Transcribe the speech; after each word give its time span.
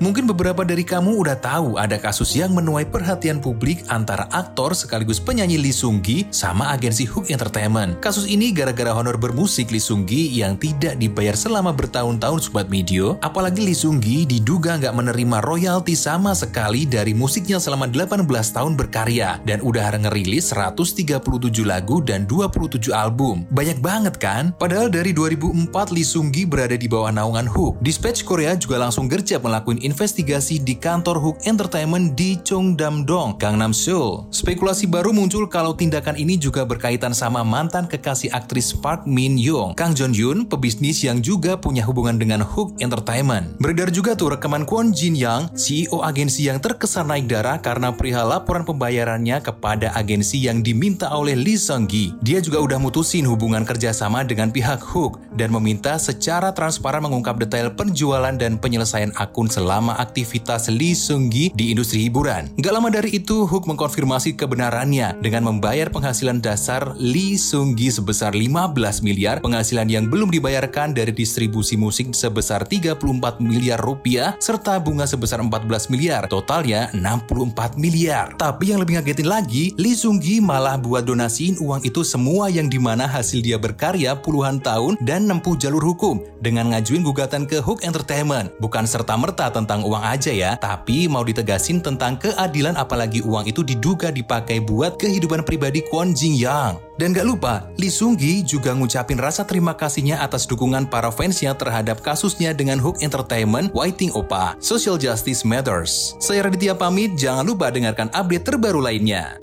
Mungkin 0.00 0.24
beberapa 0.24 0.64
dari 0.64 0.80
kamu 0.80 1.12
udah 1.12 1.36
tahu 1.36 1.76
ada 1.76 2.00
kasus 2.00 2.32
yang 2.32 2.56
menuai 2.56 2.88
perhatian 2.88 3.36
publik 3.36 3.84
antara 3.92 4.24
aktor 4.32 4.72
sekaligus 4.72 5.20
penyanyi 5.20 5.60
Lee 5.60 5.76
Seung 5.76 6.00
Gi 6.00 6.24
sama 6.32 6.72
agensi 6.72 7.04
Hook 7.04 7.28
Entertainment. 7.28 8.00
Kasus 8.00 8.24
ini 8.24 8.48
gara-gara 8.48 8.96
honor 8.96 9.20
bermusik 9.20 9.68
Lee 9.68 9.76
Seung 9.76 10.08
Gi 10.08 10.40
yang 10.40 10.56
tidak 10.56 10.96
dibayar 10.96 11.36
selama 11.36 11.76
bertahun-tahun 11.76 12.40
sobat 12.40 12.72
media, 12.72 13.12
apalagi 13.20 13.60
Lee 13.60 13.76
Seung 13.76 14.00
Gi 14.00 14.24
diduga 14.24 14.80
nggak 14.80 14.96
menerima 14.96 15.44
royalti 15.44 15.92
sama 15.92 16.32
sekali 16.32 16.88
dari 16.88 17.12
musiknya 17.12 17.60
selama 17.60 17.84
18 17.84 18.24
tahun 18.56 18.80
berkarya 18.80 19.36
dan 19.44 19.60
udah 19.60 20.00
ngerilis 20.00 20.48
137 20.56 21.20
lagu 21.68 22.00
dan 22.00 22.24
27 22.24 22.88
album. 22.88 23.44
Banyak 23.52 23.84
banget 23.84 24.16
kan? 24.16 24.56
Padahal 24.56 24.88
dari 24.88 25.12
2004 25.12 25.92
Lee 25.92 26.08
Seung 26.08 26.32
Gi 26.32 26.48
berada 26.48 26.72
di 26.72 26.88
bawah 26.88 27.12
naungan 27.12 27.44
Hook. 27.44 27.84
Dispatch 27.84 28.24
Korea 28.24 28.56
juga 28.56 28.80
langsung 28.80 29.04
gercep 29.04 29.44
melakukan 29.44 29.89
investigasi 29.90 30.62
di 30.62 30.78
kantor 30.78 31.18
Hook 31.18 31.38
Entertainment 31.50 32.14
di 32.14 32.38
Cheongdam-dong, 32.38 33.42
Gangnam 33.42 33.74
Seoul. 33.74 34.30
Spekulasi 34.30 34.86
baru 34.86 35.10
muncul 35.10 35.50
kalau 35.50 35.74
tindakan 35.74 36.14
ini 36.14 36.38
juga 36.38 36.62
berkaitan 36.62 37.10
sama 37.10 37.42
mantan 37.42 37.90
kekasih 37.90 38.30
aktris 38.30 38.70
Park 38.70 39.02
Min 39.10 39.34
Young, 39.34 39.74
Kang 39.74 39.98
Jong 39.98 40.14
Hyun, 40.14 40.38
pebisnis 40.46 41.02
yang 41.02 41.18
juga 41.18 41.58
punya 41.58 41.82
hubungan 41.82 42.14
dengan 42.22 42.46
Hook 42.46 42.78
Entertainment. 42.78 43.58
Beredar 43.58 43.90
juga 43.90 44.14
tuh 44.14 44.38
rekaman 44.38 44.62
Kwon 44.62 44.94
Jin 44.94 45.18
Yang, 45.18 45.50
CEO 45.58 46.06
agensi 46.06 46.46
yang 46.46 46.62
terkesan 46.62 47.10
naik 47.10 47.26
darah 47.26 47.58
karena 47.58 47.90
perihal 47.90 48.30
laporan 48.30 48.62
pembayarannya 48.62 49.42
kepada 49.42 49.90
agensi 49.98 50.46
yang 50.46 50.62
diminta 50.62 51.10
oleh 51.10 51.34
Lee 51.34 51.58
Seung 51.58 51.90
Gi. 51.90 52.14
Dia 52.22 52.38
juga 52.38 52.62
udah 52.62 52.78
mutusin 52.78 53.26
hubungan 53.26 53.66
kerjasama 53.66 54.22
dengan 54.22 54.54
pihak 54.54 54.78
Hook 54.94 55.18
dan 55.34 55.50
meminta 55.50 55.98
secara 55.98 56.54
transparan 56.54 57.02
mengungkap 57.02 57.40
detail 57.40 57.72
penjualan 57.72 58.36
dan 58.36 58.60
penyelesaian 58.60 59.10
akun 59.16 59.48
selama 59.48 59.79
selama 59.80 59.96
aktivitas 59.96 60.68
Lee 60.68 60.92
Seung 60.92 61.32
Gi 61.32 61.56
di 61.56 61.72
industri 61.72 62.04
hiburan. 62.04 62.52
Gak 62.60 62.68
lama 62.76 62.92
dari 62.92 63.16
itu, 63.16 63.48
Hook 63.48 63.64
mengkonfirmasi 63.64 64.36
kebenarannya 64.36 65.16
dengan 65.24 65.48
membayar 65.48 65.88
penghasilan 65.88 66.44
dasar 66.44 66.92
Lee 67.00 67.40
Seung 67.40 67.72
Gi 67.72 67.88
sebesar 67.88 68.36
15 68.36 68.76
miliar, 69.00 69.40
penghasilan 69.40 69.88
yang 69.88 70.12
belum 70.12 70.28
dibayarkan 70.28 70.92
dari 70.92 71.16
distribusi 71.16 71.80
musik 71.80 72.12
sebesar 72.12 72.68
34 72.68 73.40
miliar 73.40 73.80
rupiah, 73.80 74.36
serta 74.36 74.76
bunga 74.76 75.08
sebesar 75.08 75.40
14 75.40 75.88
miliar, 75.88 76.28
totalnya 76.28 76.92
64 76.92 77.80
miliar. 77.80 78.36
Tapi 78.36 78.76
yang 78.76 78.84
lebih 78.84 79.00
ngagetin 79.00 79.32
lagi, 79.32 79.72
Lee 79.80 79.96
Seung 79.96 80.20
Gi 80.20 80.44
malah 80.44 80.76
buat 80.76 81.08
donasiin 81.08 81.56
uang 81.56 81.88
itu 81.88 82.04
semua 82.04 82.52
yang 82.52 82.68
di 82.68 82.76
mana 82.76 83.08
hasil 83.08 83.40
dia 83.40 83.56
berkarya 83.56 84.12
puluhan 84.12 84.60
tahun 84.60 85.00
dan 85.00 85.24
nempuh 85.24 85.56
jalur 85.56 85.80
hukum 85.80 86.20
dengan 86.44 86.68
ngajuin 86.76 87.00
gugatan 87.00 87.48
ke 87.48 87.64
Hook 87.64 87.80
Entertainment. 87.80 88.52
Bukan 88.60 88.84
serta-merta 88.84 89.48
tentang 89.48 89.69
tentang 89.70 89.86
uang 89.86 90.02
aja 90.02 90.34
ya, 90.34 90.58
tapi 90.58 91.06
mau 91.06 91.22
ditegasin 91.22 91.78
tentang 91.78 92.18
keadilan 92.18 92.74
apalagi 92.74 93.22
uang 93.22 93.46
itu 93.46 93.62
diduga 93.62 94.10
dipakai 94.10 94.58
buat 94.58 94.98
kehidupan 94.98 95.46
pribadi 95.46 95.78
Kwon 95.86 96.10
Jin 96.10 96.34
Yang. 96.34 96.82
Dan 96.98 97.14
gak 97.14 97.22
lupa, 97.22 97.70
Lee 97.78 97.86
Seung 97.86 98.18
Gi 98.18 98.42
juga 98.42 98.74
ngucapin 98.74 99.14
rasa 99.22 99.46
terima 99.46 99.78
kasihnya 99.78 100.26
atas 100.26 100.50
dukungan 100.50 100.90
para 100.90 101.14
fansnya 101.14 101.54
terhadap 101.54 102.02
kasusnya 102.02 102.50
dengan 102.50 102.82
Hook 102.82 102.98
Entertainment 102.98 103.70
Waiting 103.70 104.10
Opa, 104.10 104.58
Social 104.58 104.98
Justice 104.98 105.46
Matters. 105.46 106.18
Saya 106.18 106.50
Raditya 106.50 106.74
pamit, 106.74 107.14
jangan 107.14 107.46
lupa 107.46 107.70
dengarkan 107.70 108.10
update 108.10 108.42
terbaru 108.42 108.82
lainnya. 108.82 109.38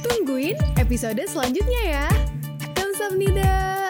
Tungguin 0.00 0.56
episode 0.80 1.20
selanjutnya 1.28 1.82
ya. 1.84 2.08
Kamsahamnida. 2.72 3.81